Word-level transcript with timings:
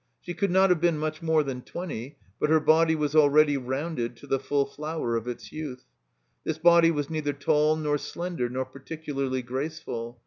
She 0.19 0.33
could 0.33 0.49
not 0.49 0.71
have 0.71 0.81
been 0.81 0.97
much 0.97 1.21
more 1.21 1.43
than 1.43 1.61
twenty, 1.61 2.17
but 2.39 2.49
her 2.49 2.59
body 2.59 2.95
was 2.95 3.15
al 3.15 3.29
ready 3.29 3.55
rounded 3.55 4.15
to 4.17 4.25
the 4.25 4.39
full 4.39 4.65
flower 4.65 5.15
of 5.15 5.27
its 5.27 5.51
youth. 5.51 5.83
This 6.43 6.57
body 6.57 6.89
was 6.89 7.11
neither 7.11 7.33
tall 7.33 7.75
nor 7.75 7.99
slender 7.99 8.49
nor 8.49 8.65
particularly 8.65 9.43
graceful. 9.43 10.19